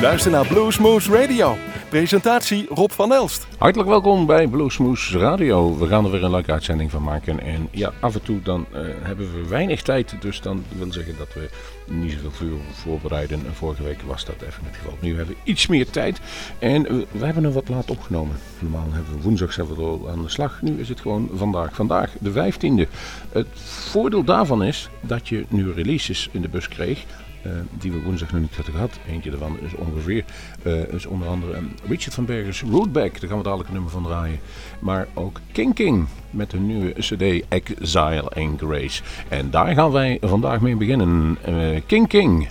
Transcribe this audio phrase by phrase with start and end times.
[0.00, 1.56] luistert naar Bluesmoose Radio.
[1.88, 3.46] Presentatie Rob van Elst.
[3.58, 5.78] Hartelijk welkom bij Bluesmoose Radio.
[5.78, 7.40] We gaan er weer een leuke uitzending van maken.
[7.40, 10.14] En ja, af en toe dan uh, hebben we weinig tijd.
[10.20, 11.48] Dus dan wil zeggen dat we
[11.86, 13.46] niet zoveel vuur voorbereiden.
[13.46, 14.96] En vorige week was dat even het geval.
[15.00, 16.20] Nu hebben we iets meer tijd.
[16.58, 18.36] En we hebben hem wat laat opgenomen.
[18.58, 20.62] Normaal hebben we woensdag zelf al aan de slag.
[20.62, 21.74] Nu is het gewoon vandaag.
[21.74, 22.88] Vandaag de 15e.
[23.32, 23.48] Het
[23.90, 27.04] voordeel daarvan is dat je nu releases in de bus kreeg.
[27.46, 28.98] Uh, die we woensdag nog niet hadden gehad.
[29.08, 30.24] Eentje daarvan is ongeveer,
[30.62, 33.92] uh, is onder andere um, Richard van Bergers Rootback, daar gaan we dadelijk een nummer
[33.92, 34.40] van draaien.
[34.78, 39.02] Maar ook King King met hun nieuwe CD Exile and Grace.
[39.28, 41.38] En daar gaan wij vandaag mee beginnen.
[41.48, 42.48] Uh, King King,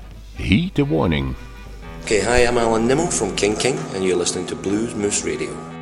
[0.74, 1.36] the Warning.
[2.02, 5.77] Okay, hi, I'm Alan Nimmo from King King, and you're listening to Blues Moose Radio.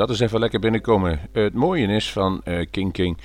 [0.00, 1.20] Dat is even lekker binnenkomen.
[1.32, 3.18] Het mooie is van uh, King King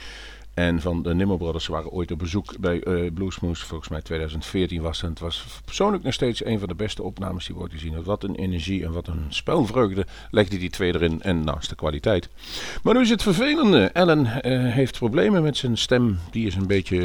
[0.53, 3.65] en van de Nimmo Brothers waren ooit op bezoek bij uh, Bluesmoose.
[3.65, 5.09] Volgens mij 2014 was het.
[5.09, 8.03] Het was persoonlijk nog steeds een van de beste opnames die we ooit gezien.
[8.03, 11.21] Wat een energie en wat een spelvreugde legde die twee erin.
[11.21, 12.29] En naast de kwaliteit.
[12.83, 13.85] Maar nu is het vervelende.
[13.85, 16.19] Ellen uh, heeft problemen met zijn stem.
[16.31, 16.97] Die is een beetje,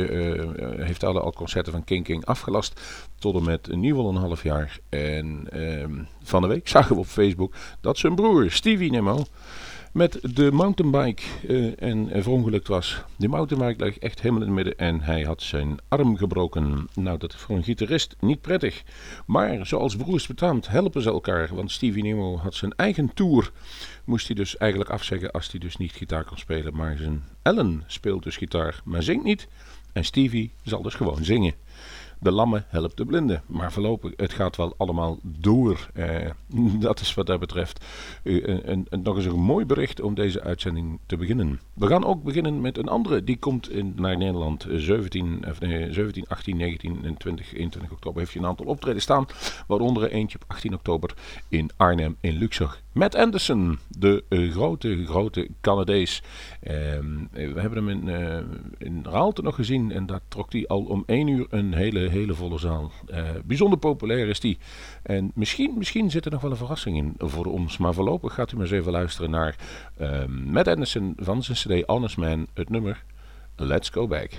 [0.76, 2.80] heeft alle al concerten van King King afgelast.
[3.18, 4.78] Tot en met een nieuw een half jaar.
[4.88, 9.24] En ehm, van de week zagen we op Facebook dat zijn broer Stevie Nimmo
[9.92, 13.02] met de mountainbike uh, en verongelukt was.
[13.16, 16.88] De mountainbike lag echt helemaal in het midden en hij had zijn arm gebroken.
[16.94, 18.82] Nou, dat is voor een gitarist niet prettig.
[19.26, 23.50] Maar zoals broers betaamt helpen ze elkaar, want Stevie Nemo had zijn eigen tour.
[24.04, 26.76] Moest hij dus eigenlijk afzeggen als hij dus niet gitaar kon spelen.
[26.76, 29.48] Maar zijn Ellen speelt dus gitaar, maar zingt niet.
[29.92, 31.54] En Stevie zal dus gewoon zingen.
[32.22, 33.42] De lammen helpt de blinden.
[33.46, 35.90] Maar voorlopig, het gaat wel allemaal door.
[35.94, 36.30] Eh,
[36.80, 37.84] dat is wat dat betreft
[38.22, 41.60] uh, nog eens een mooi bericht om deze uitzending te beginnen.
[41.74, 43.24] We gaan ook beginnen met een andere.
[43.24, 48.20] Die komt in, naar Nederland 17, of nee, 17, 18, 19 en 20, 21 oktober.
[48.20, 49.26] Heeft je een aantal optreden staan.
[49.66, 51.14] Waaronder er eentje op 18 oktober
[51.48, 52.78] in Arnhem in Luxor.
[52.92, 56.22] Matt Anderson, de uh, grote, grote Canadees.
[56.60, 58.08] Ehm, we hebben hem in,
[58.78, 62.34] in Raalte nog gezien en daar trok hij al om 1 uur een hele, hele
[62.34, 62.90] volle zaal.
[63.10, 64.58] Uh, bijzonder populair is die.
[65.02, 68.52] En misschien, misschien zit er nog wel een verrassing in voor ons, maar voorlopig gaat
[68.52, 69.56] u maar eens even luisteren naar
[69.96, 73.04] ehm, Matt Anderson van zijn CD Honest Man, het nummer
[73.56, 74.30] Let's Go Back.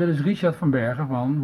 [0.00, 1.39] Dit is Richard van Bergen van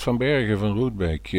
[0.00, 1.30] Van Bergen van Roetbeek.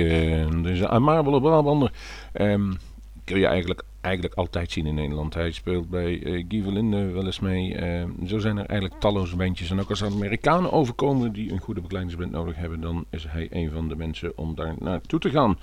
[0.62, 1.91] Dus een amabele Brabander.
[2.33, 2.77] Um,
[3.24, 5.33] kun je eigenlijk, eigenlijk altijd zien in Nederland.
[5.33, 7.75] Hij speelt bij uh, Guy wel eens mee.
[7.75, 9.72] Uh, zo zijn er eigenlijk talloze bandjes.
[9.72, 13.48] En ook als er Amerikanen overkomen die een goede begeleidingsband nodig hebben, dan is hij
[13.51, 15.57] een van de mensen om daar naartoe te gaan.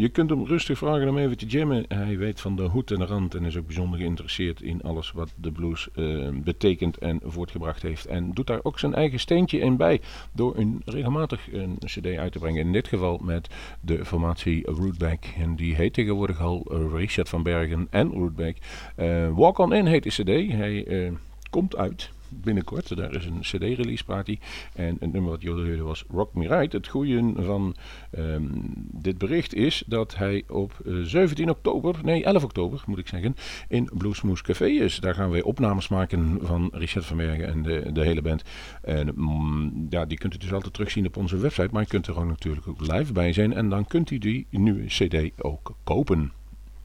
[0.00, 1.84] Je kunt hem rustig vragen om even te jammen.
[1.88, 5.12] Hij weet van de hoed en de rand en is ook bijzonder geïnteresseerd in alles
[5.12, 8.06] wat de blues uh, betekent en voortgebracht heeft.
[8.06, 10.00] En doet daar ook zijn eigen steentje in bij
[10.32, 12.66] door een, regelmatig een cd uit te brengen.
[12.66, 13.48] In dit geval met
[13.80, 15.24] de formatie Rootback.
[15.38, 18.56] En die heet tegenwoordig al Richard van Bergen en Rootback.
[18.96, 20.52] Uh, Walk On In heet de cd.
[20.52, 21.12] Hij
[21.50, 22.96] komt uit binnenkort.
[22.96, 24.38] Daar is een CD-release party.
[24.74, 26.72] En het nummer wat jullie hoorden was Rock Me Right.
[26.72, 27.76] Het goede van
[28.10, 28.46] ehm,
[28.92, 33.36] dit bericht is dat hij op 17 oktober, nee 11 oktober moet ik zeggen,
[33.68, 34.96] in Bluesmoose Café is.
[34.96, 38.42] Daar gaan wij opnames maken van Richard van Bergen en de, de hele band.
[38.82, 41.68] En mm, ja, die kunt u dus altijd terugzien op onze website.
[41.72, 43.52] Maar je kunt er ook natuurlijk ook live bij zijn.
[43.52, 46.32] En dan kunt u die nieuwe CD ook kopen.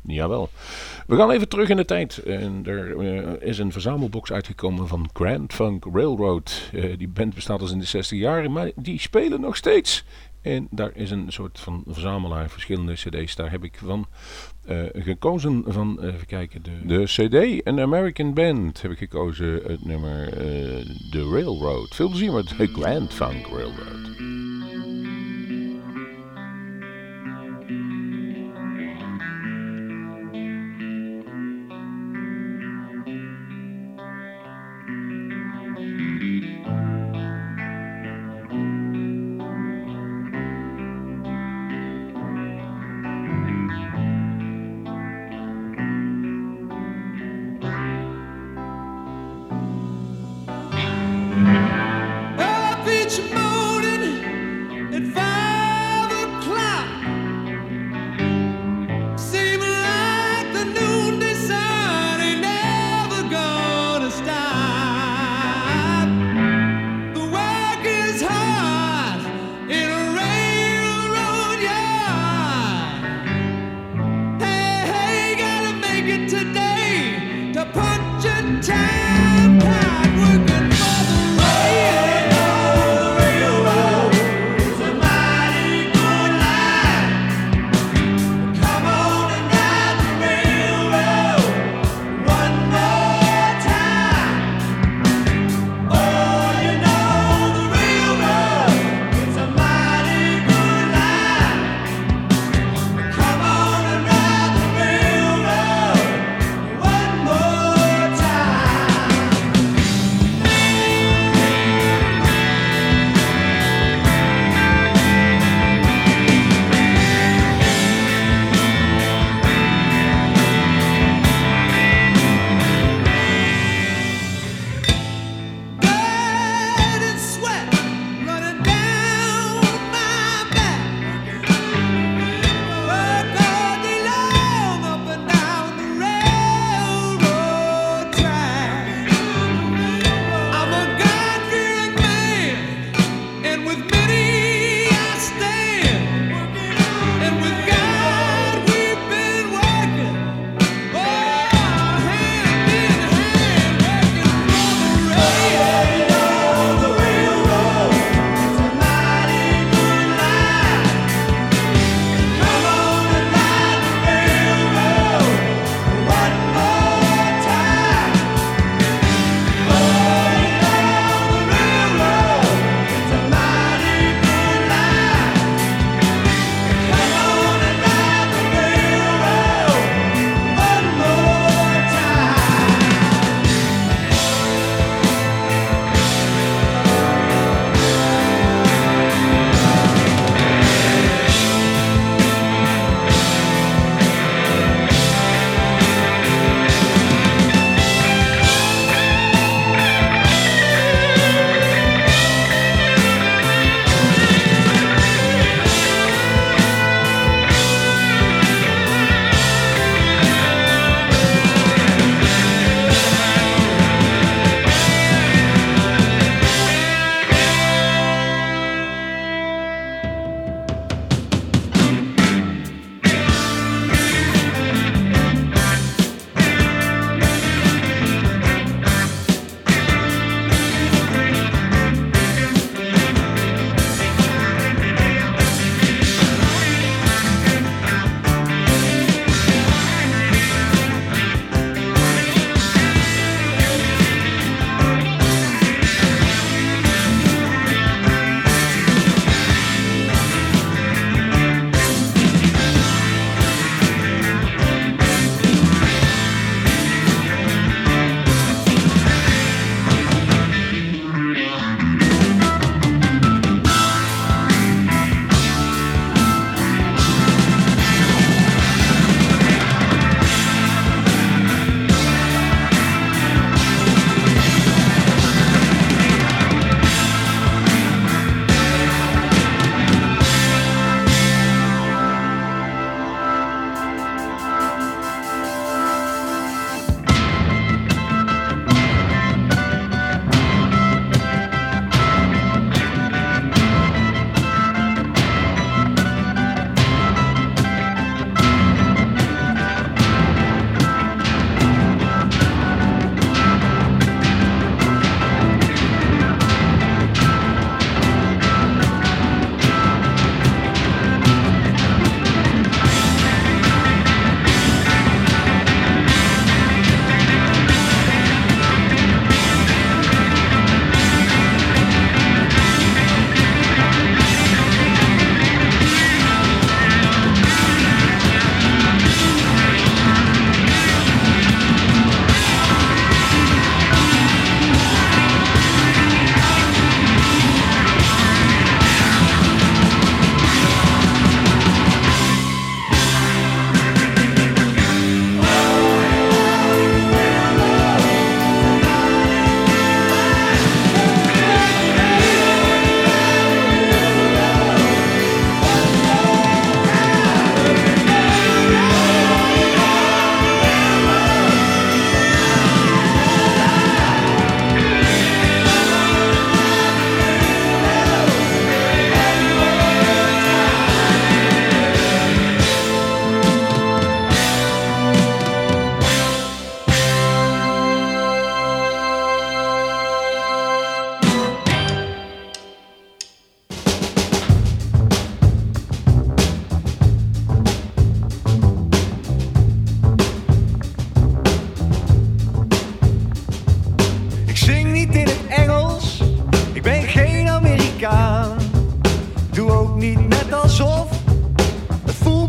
[0.06, 0.50] Jawel.
[1.08, 2.18] We gaan even terug in de tijd.
[2.18, 6.70] En er uh, is een verzamelbox uitgekomen van Grand Funk Railroad.
[6.74, 10.06] Uh, die band bestaat al in de 60 jaar, maar die spelen nog steeds.
[10.42, 13.36] En daar is een soort van verzamelaar, verschillende cd's.
[13.36, 14.06] Daar heb ik van
[14.70, 19.86] uh, gekozen van, even kijken, de, de cd, een American Band, heb ik gekozen het
[19.86, 20.30] nummer
[21.12, 21.96] The Railroad.
[21.96, 24.53] Veel plezier met Grand Funk Railroad.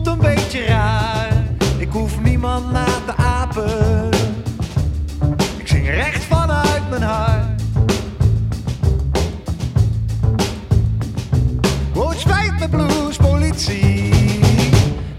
[0.07, 1.33] een beetje raar.
[1.79, 4.09] Ik hoef niemand na te apen.
[5.57, 7.62] Ik zing recht vanuit mijn hart.
[11.93, 14.12] Wordt spijt mijn blues, politie.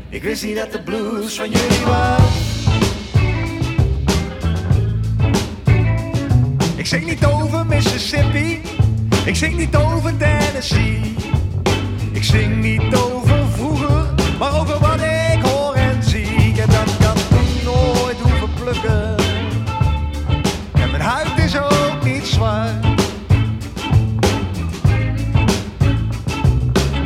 [0.09, 2.43] Ik wist niet dat de blues van jullie was.
[6.75, 8.61] Ik zing niet over Mississippi.
[9.25, 11.15] Ik zing niet over Tennessee.
[12.11, 13.14] Ik zing niet over
[14.51, 16.23] maar over wat ik hoor en zie.
[16.23, 17.17] Ik heb dat, dat
[17.63, 19.15] nooit hoeven plukken.
[20.73, 22.85] En mijn huid is ook niet zwart.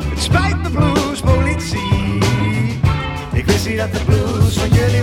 [0.10, 2.18] Het spijt me blues, politie.
[3.34, 4.99] Ik wist niet dat de blues van jullie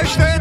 [0.00, 0.33] Ik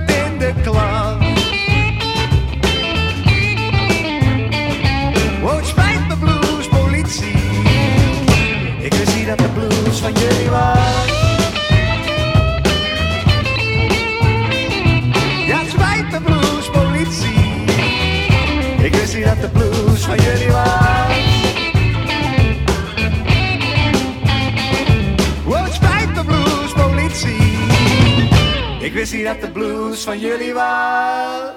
[29.12, 31.52] Niet dat de blues van jullie was.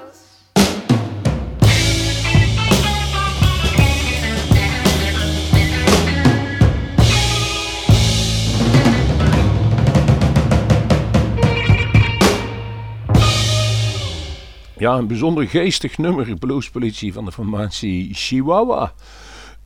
[14.77, 18.93] Ja, een bijzonder geestig nummer, bluespolitie van de formatie Chihuahua.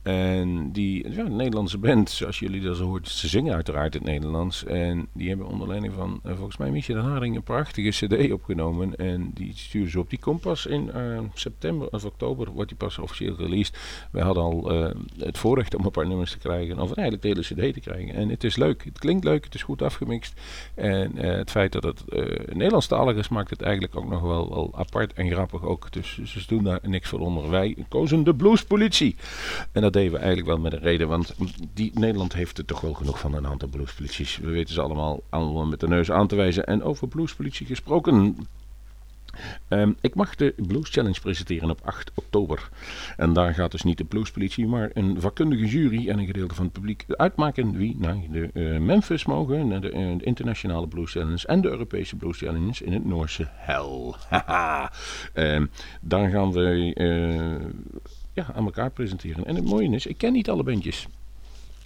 [0.02, 4.04] En die ja, een Nederlandse band, zoals jullie dat zo hoort, ze zingen uiteraard het
[4.04, 4.64] Nederlands.
[4.64, 8.32] En die hebben onder leiding van, eh, volgens mij, Mietje de Haring een prachtige cd
[8.32, 8.96] opgenomen.
[8.96, 10.10] En die sturen ze op.
[10.10, 13.78] Die komt pas in eh, september of oktober, wordt die pas officieel released.
[14.12, 17.40] Wij hadden al eh, het voorrecht om een paar nummers te krijgen, of eigenlijk hele
[17.40, 18.14] cd te krijgen.
[18.14, 20.40] En het is leuk, het klinkt leuk, het is goed afgemixt.
[20.74, 22.04] En het feit dat het
[22.52, 25.92] Nederlandstalig is, maakt het eigenlijk ook nog wel, wel apart en grappig ook.
[25.92, 27.50] Dus ze doen daar niks voor onder.
[27.50, 29.16] Wij kozen de bluespolitie.
[29.72, 31.34] En dat deden we eigenlijk wel met een reden, want
[31.74, 34.38] die, Nederland heeft er toch wel genoeg van een aantal bluespolities.
[34.38, 36.66] We weten ze allemaal, allemaal met de neus aan te wijzen.
[36.66, 38.36] En over bluespolitie gesproken,
[39.68, 42.68] Um, ik mag de Blues Challenge presenteren op 8 oktober.
[43.16, 46.64] En daar gaat dus niet de bluespolitie, maar een vakkundige jury en een gedeelte van
[46.64, 51.60] het publiek uitmaken wie naar de uh, Memphis mogen, naar de, de, internationale Blues en
[51.60, 54.14] de Europese Blues Challenge in het Noorse Hell.
[55.54, 57.70] um, daar gaan we uh,
[58.32, 59.44] ja, aan elkaar presenteren.
[59.44, 61.06] En het mooie is, ik ken niet alle bandjes.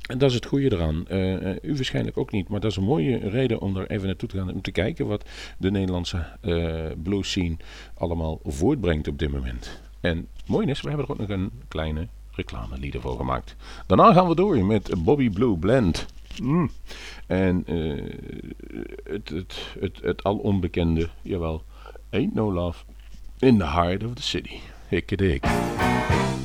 [0.07, 1.05] En dat is het goede eraan.
[1.11, 4.07] Uh, uh, u waarschijnlijk ook niet, maar dat is een mooie reden om er even
[4.07, 4.53] naartoe te gaan.
[4.53, 5.29] Om te kijken wat
[5.59, 7.57] de Nederlandse uh, blues scene
[7.95, 9.81] allemaal voortbrengt op dit moment.
[10.01, 13.57] En mooi is, we hebben er ook nog een kleine reclamelieder voor gemaakt.
[13.87, 16.07] Daarna gaan we door met Bobby Blue Blend.
[16.43, 16.71] Mm.
[17.27, 17.65] En
[19.05, 21.63] het, het, het, het al onbekende, jawel,
[22.11, 22.85] Ain't No Love
[23.39, 24.59] in the Heart of the City.
[24.89, 25.45] Hikke dik.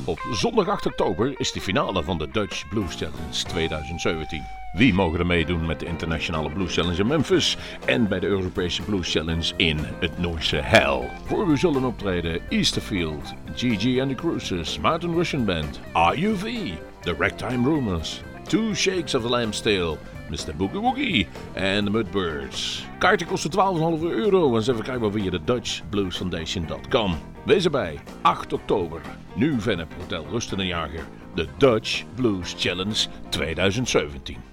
[0.04, 4.42] Op zondag 8 oktober is de finale van de Dutch Blues Challenge 2017.
[4.72, 8.82] Wie mogen er meedoen met de internationale Blues Challenge in Memphis en bij de Europese
[8.82, 11.10] Blues Challenge in het Noorse Hell?
[11.24, 17.68] Voor u zullen optreden Easterfield, GG and the Cruisers, Mountain Russian Band, RUV, The Ragtime
[17.68, 20.54] Rumors, Two Shakes of the Lamb's Tail, Mr.
[20.56, 22.84] Boogie Woogie en de Mudbirds.
[22.98, 27.18] Kaarten kosten 12,5 euro en ze verkrijgbaar via de DutchBluesFoundation.com.
[27.44, 29.00] Wees erbij, 8 oktober,
[29.34, 34.51] nu Vennep Hotel Rusten en Jager, de Dutch Blues Challenge 2017.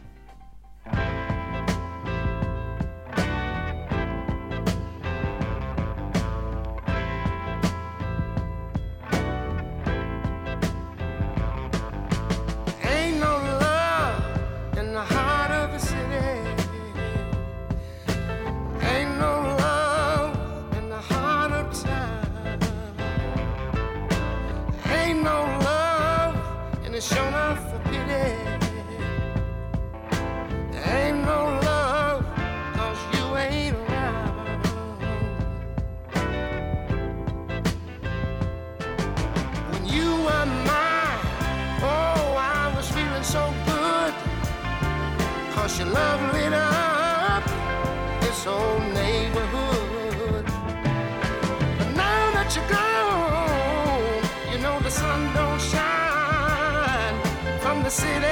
[57.90, 58.29] The city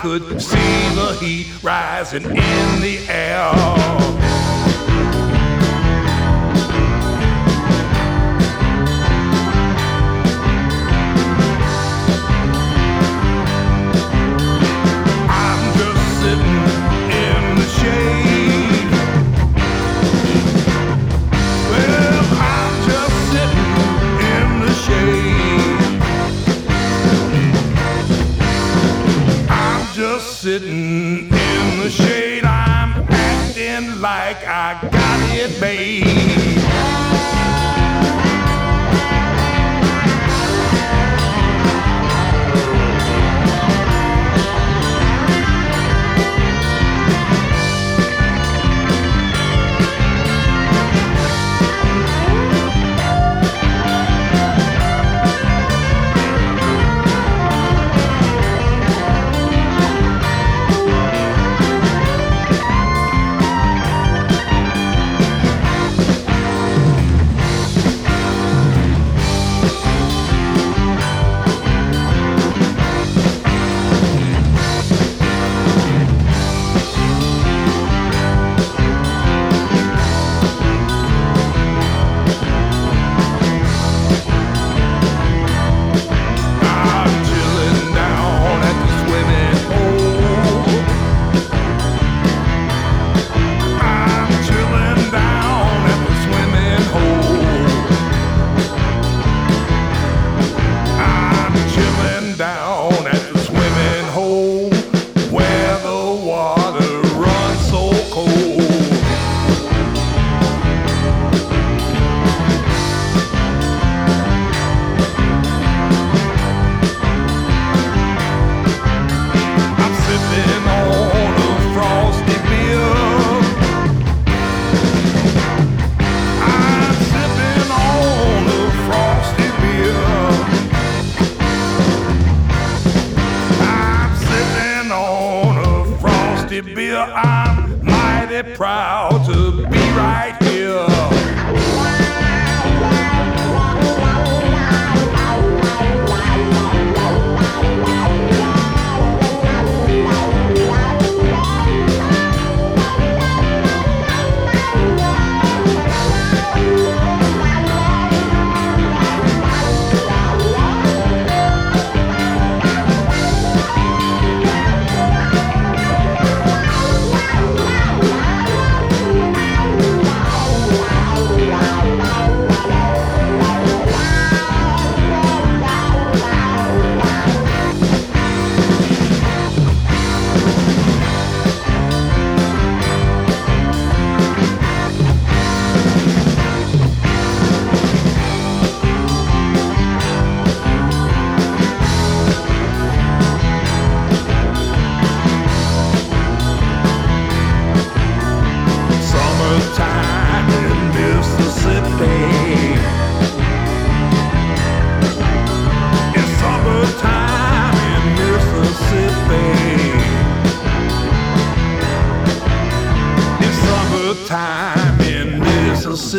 [0.00, 3.06] could see the heat rising in the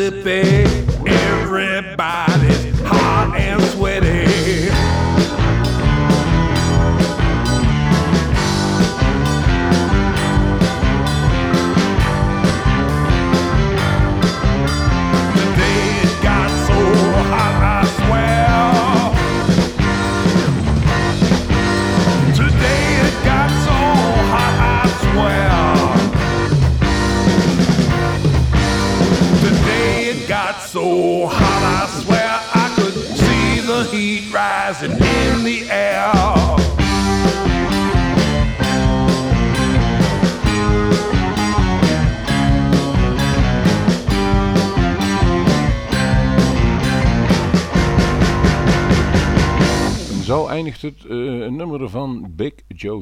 [0.01, 0.41] Mississippi.
[0.41, 0.60] Everybody's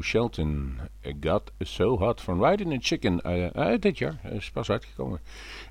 [0.01, 0.79] Shelton.
[1.19, 3.21] Got So Hot van Riding a Chicken.
[3.21, 5.19] eh, eh, dit jaar, is pas uitgekomen.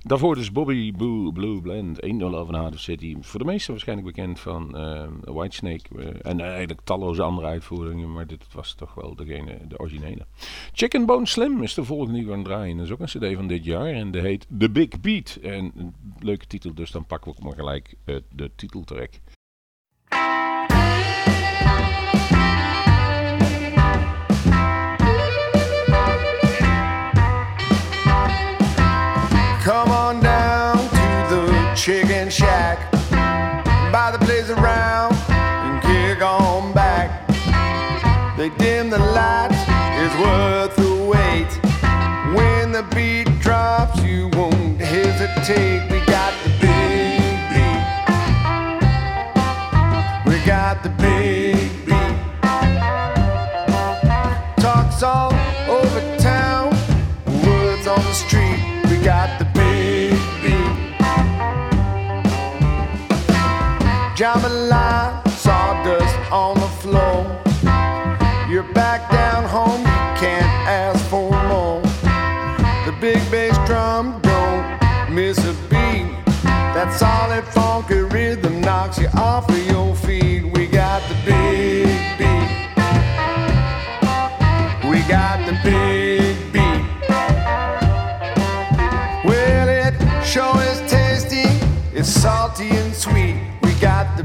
[0.02, 0.92] Daarvoor dus Bobby
[1.32, 3.16] Blue Blend, 1-0 over Harder City.
[3.20, 6.12] Voor de meesten waarschijnlijk bekend van eh, Whitesnake.
[6.22, 10.26] en eigenlijk talloze andere uitvoeringen, maar dit was toch wel degene, de originele.
[10.72, 12.76] Chicken Bone Slim is de volgende die we gaan draaien.
[12.76, 15.38] Dat is ook een cd van dit jaar en die heet The Big Beat.
[15.42, 17.94] En leuke titel, dus dan pakken we ook maar gelijk
[18.28, 19.10] de titeltrack.
[31.89, 32.93] Chicken shack.
[33.91, 37.26] Buy the place around and kick on back.
[38.36, 39.57] They dim the lights,
[39.97, 41.51] it's worth the wait.
[42.36, 45.97] When the beat drops, you won't hesitate.
[64.28, 67.24] Jambalaya, sawdust on the floor.
[68.50, 71.80] You're back down home, you can't ask for more.
[72.84, 76.12] The big bass drum don't miss a beat.
[76.76, 80.44] That solid funky rhythm knocks you off of your feet.
[80.54, 82.50] We got the big beat.
[84.90, 86.84] We got the big beat.
[89.24, 91.48] Well, it sure is tasty.
[91.94, 93.40] It's salty and sweet.
[93.62, 94.17] We got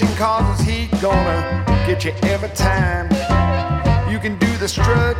[0.00, 0.18] slide.
[0.18, 3.08] Causes heat, gonna get you every time.
[4.10, 5.16] You can do the strut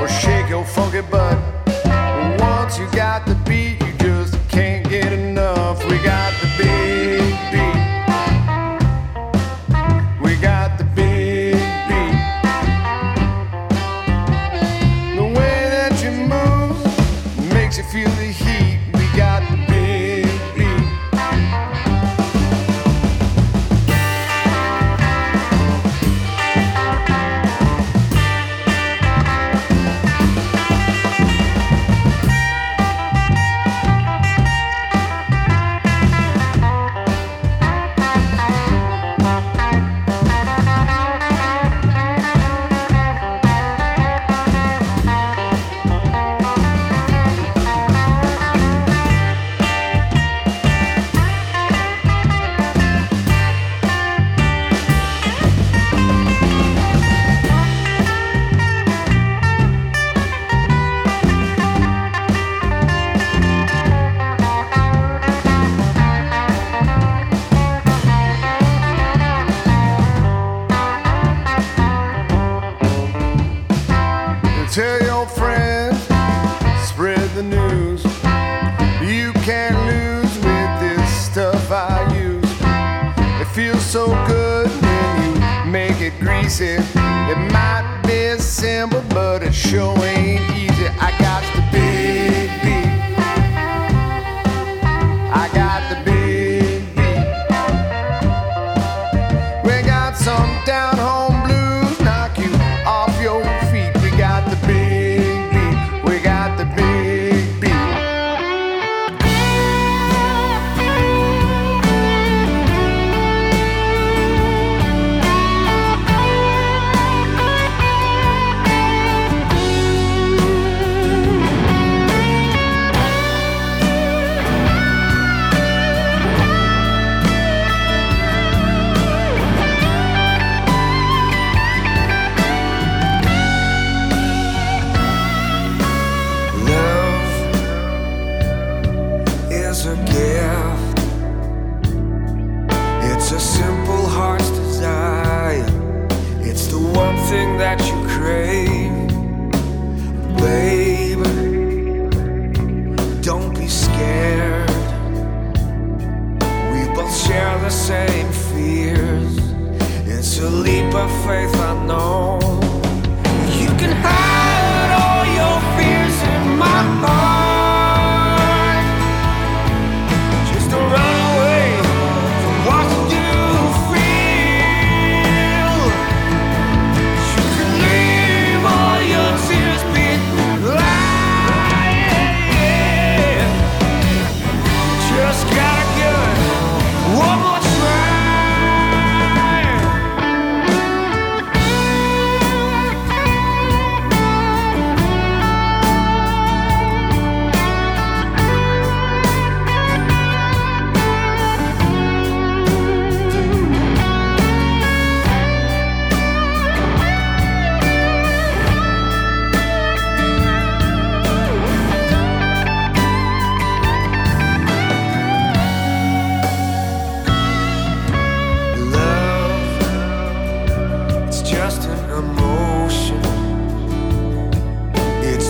[0.00, 1.38] or shake your funky butt.
[2.40, 3.37] Once you got the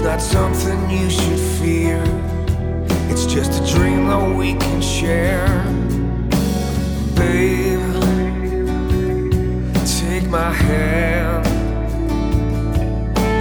[0.09, 2.03] not something you should fear.
[3.11, 5.47] It's just a dream that we can share.
[7.15, 7.93] Babe,
[10.01, 11.45] take my hand.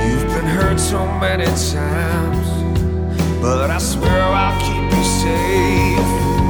[0.08, 2.50] You've been hurt so many times,
[3.42, 6.47] but I swear I'll keep you safe.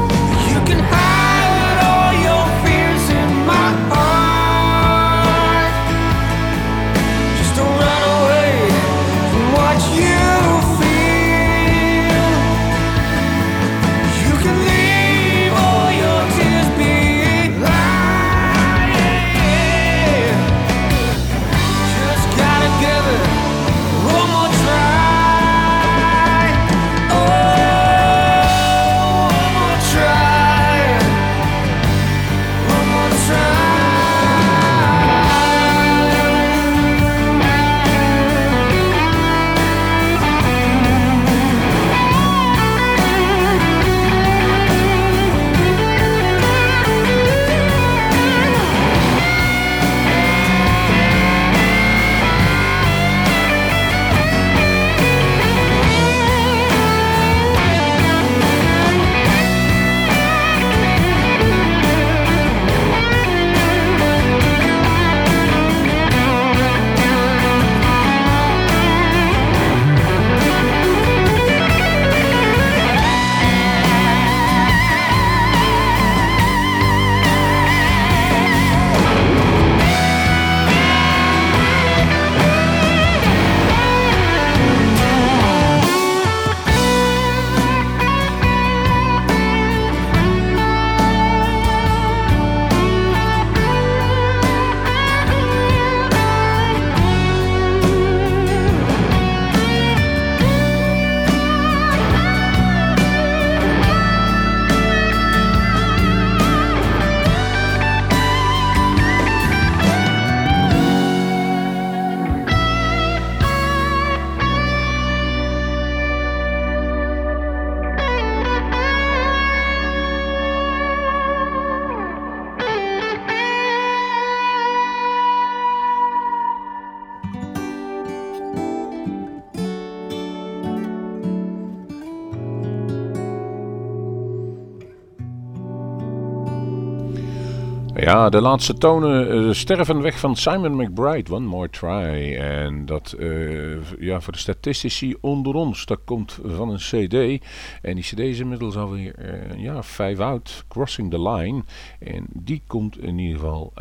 [138.08, 142.36] Ja, de laatste tonen uh, sterven weg van Simon McBride, One More Try.
[142.36, 147.44] En dat, uh, ja, voor de statistici onder ons, dat komt van een cd.
[147.82, 151.64] En die cd is inmiddels alweer, uh, ja, vijf oud, Crossing the Line.
[152.00, 153.74] En die komt in ieder geval,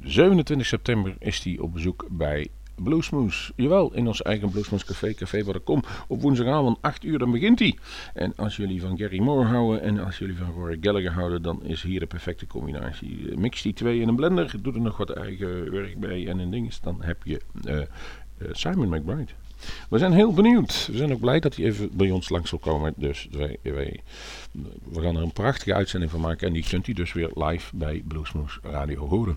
[0.00, 3.52] 27 september is die op bezoek bij Bluesmoes.
[3.56, 5.82] Jawel, in ons eigen Bluesmoes Café, Café kom.
[6.08, 7.78] Op woensdagavond 8 uur, dan begint hij.
[8.14, 11.62] En als jullie van Gary Moore houden en als jullie van Rory Gallagher houden, dan
[11.64, 13.38] is hier de perfecte combinatie.
[13.38, 16.50] Mix die twee in een blender, doe er nog wat eigen werk bij en een
[16.50, 17.84] ding, dan heb je uh, uh,
[18.52, 19.32] Simon McBride.
[19.88, 20.86] We zijn heel benieuwd.
[20.90, 22.92] We zijn ook blij dat hij even bij ons langs zal komen.
[22.96, 24.00] Dus wij, wij,
[24.84, 26.46] we gaan er een prachtige uitzending van maken.
[26.46, 29.36] En die kunt u dus weer live bij Bluesmoes Radio horen.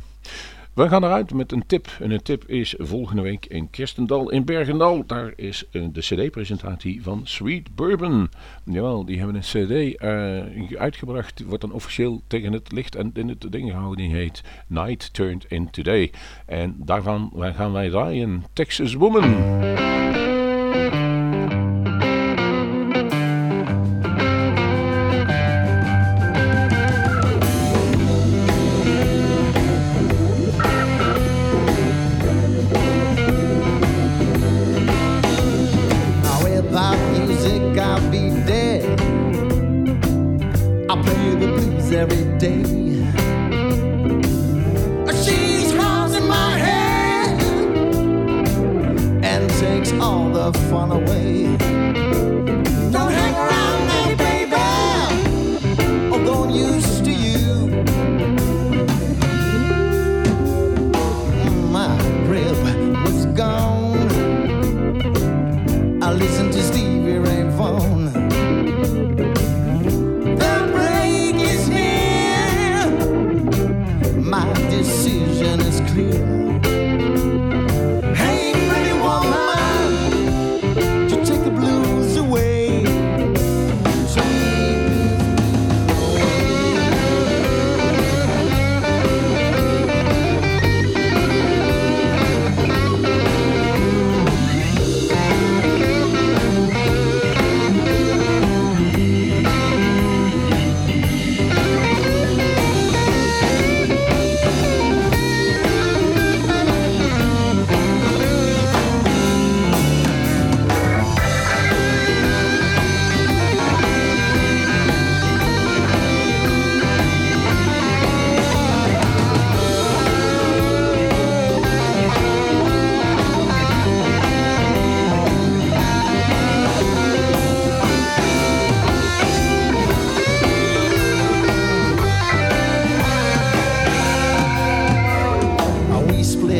[0.76, 1.88] We gaan eruit met een tip.
[2.00, 5.04] En een tip is volgende week in Kerstendal in Bergendal.
[5.06, 8.30] Daar is de CD-presentatie van Sweet Bourbon.
[8.64, 11.44] Jawel, die hebben een CD uh, uitgebracht.
[11.46, 13.98] Wordt dan officieel tegen het licht en in het ding gehouden.
[14.06, 16.12] Die heet Night Turned Into Day.
[16.46, 19.95] En daarvan gaan wij draaien Texas Woman.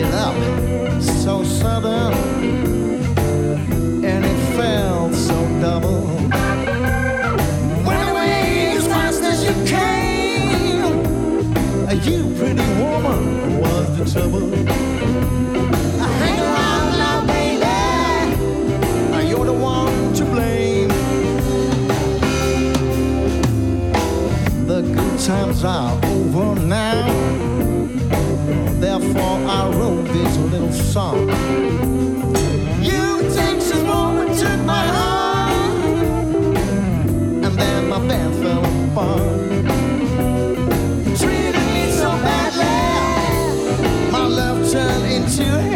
[0.04, 0.36] Up
[1.02, 2.14] so sudden,
[4.04, 6.04] and it felt so double.
[7.86, 11.06] Went away as fast as you came.
[12.04, 14.50] You pretty woman was the trouble.
[16.20, 17.78] Hang around now, baby.
[19.30, 20.90] You're the one to blame.
[24.68, 25.96] The good times are
[30.84, 31.30] song.
[32.82, 35.52] You Texas woman took my heart,
[37.46, 39.42] and then my band fell apart.
[41.20, 45.75] Treated me so badly, my love turned into hate.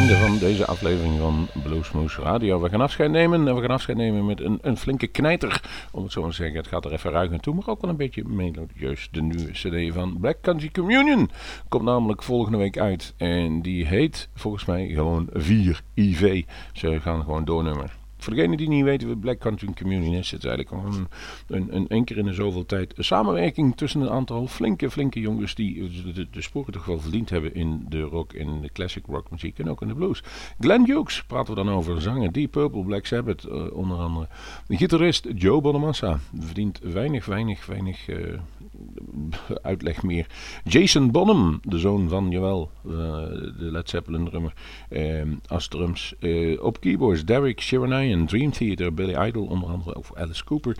[0.00, 2.60] Einde van deze aflevering van Bluesmoose Radio.
[2.60, 5.62] We gaan afscheid nemen en we gaan afscheid nemen met een, een flinke knijter.
[5.92, 7.80] Om het zo maar te zeggen, het gaat er even ruig aan toe, maar ook
[7.80, 9.08] wel een beetje melodieus.
[9.10, 11.30] De nieuwe cd van Black Country Communion
[11.68, 13.14] komt namelijk volgende week uit.
[13.16, 16.44] En die heet volgens mij gewoon 4 IV.
[16.72, 17.99] Ze gaan gewoon doornummer.
[18.20, 21.08] Voor degenen die niet weten wat Black Country Communion is, het eigenlijk gewoon
[21.46, 25.20] een, een, een keer in de zoveel tijd een samenwerking tussen een aantal flinke, flinke
[25.20, 25.90] jongens die
[26.30, 29.70] de, sporen toch wel verdiend hebben in de rock, in de classic rock muziek en
[29.70, 30.22] ook in de blues.
[30.60, 34.28] Glenn Hughes praten we dan over, zanger Deep Purple, Black Sabbath uh, onder andere.
[34.66, 38.38] De gitarist Joe Bonamassa verdient weinig, weinig, weinig uh,
[39.62, 40.26] uitleg meer.
[40.64, 42.92] Jason Bonham, de zoon van, jawel, uh,
[43.58, 44.52] de Led Zeppelin drummer,
[45.46, 46.14] als drums.
[46.60, 50.76] op keyboards Derek en Dream Theater, Billy Idol onder andere, of Alice Cooper.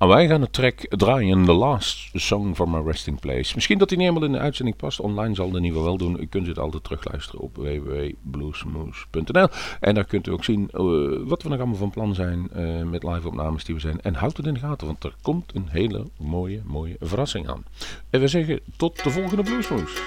[0.00, 3.52] En wij gaan de track draaien, The Last Song from My Resting Place.
[3.54, 5.00] Misschien dat die niet helemaal in de uitzending past.
[5.00, 6.20] Online zal de nieuwe wel doen.
[6.20, 9.48] U kunt het altijd terugluisteren op www.bluesmoose.nl.
[9.80, 10.80] En daar kunt u ook zien uh,
[11.28, 14.00] wat we nog allemaal van plan zijn uh, met live opnames die we zijn.
[14.00, 17.64] En houd het in de gaten, want er komt een hele mooie, mooie verrassing aan.
[18.10, 20.02] En we zeggen tot de volgende Bluesmoose.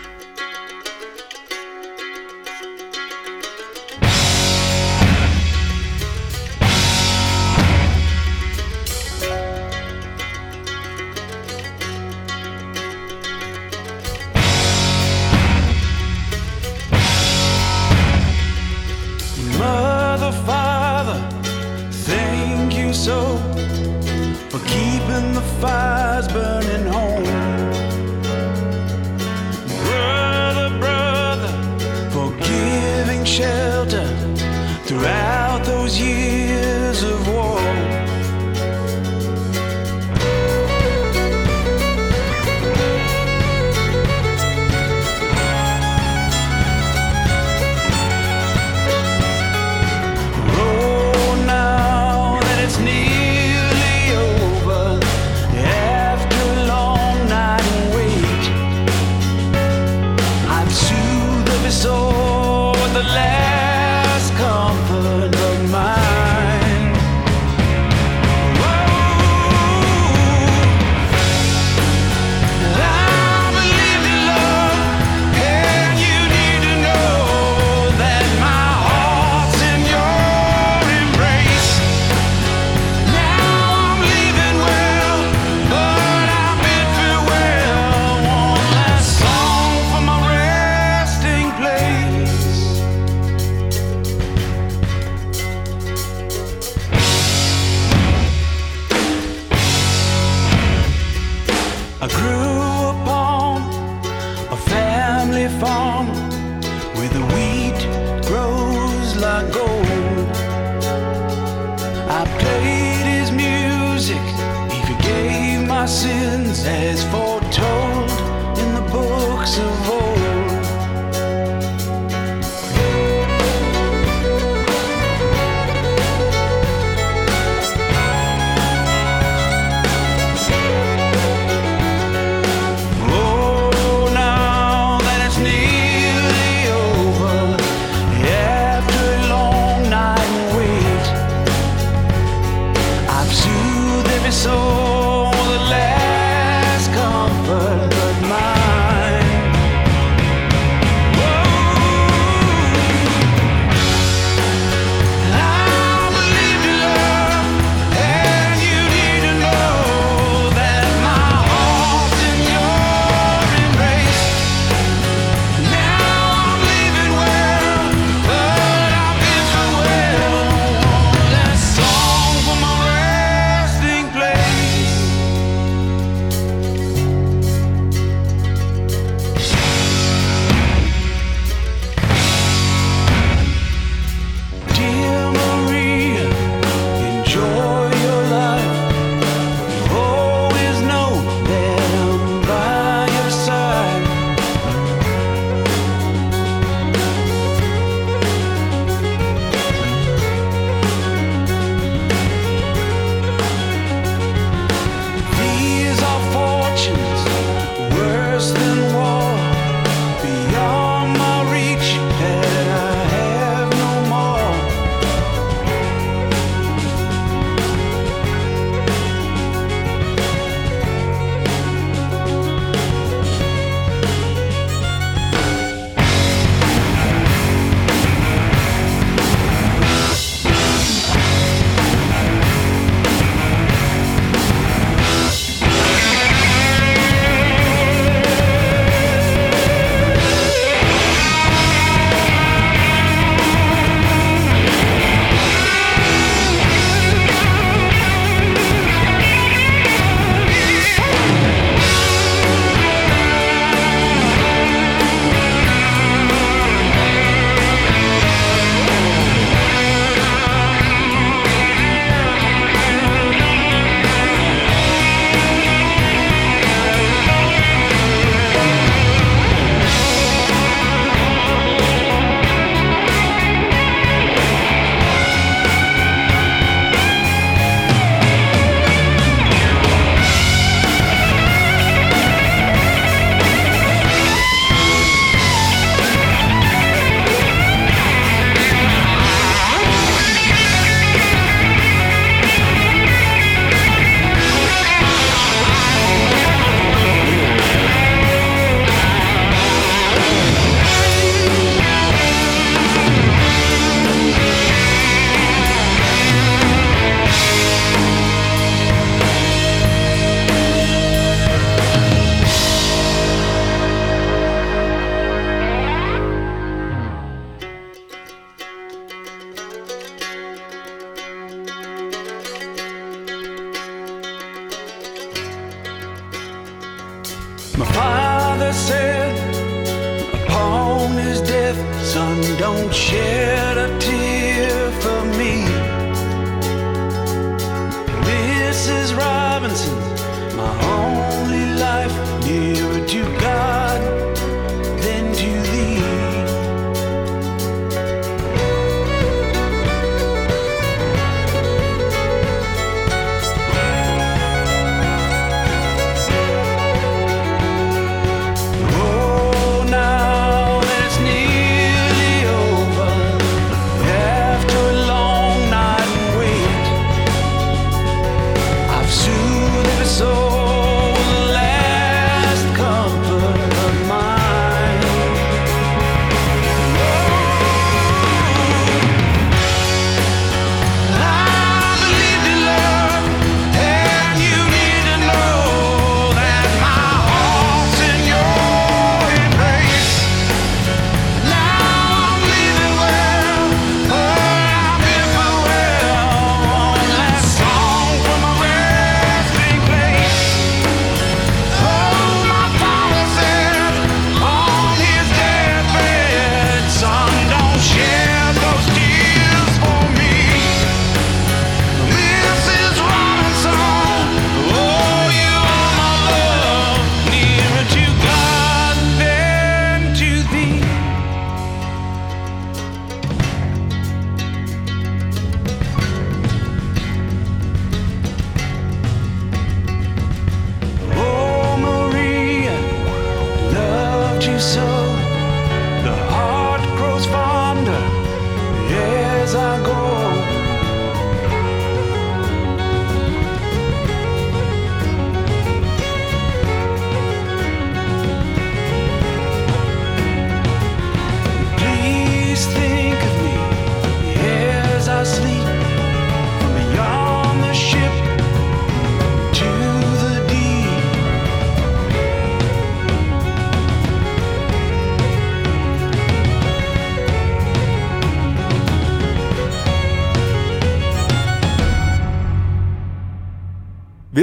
[25.63, 25.92] fire.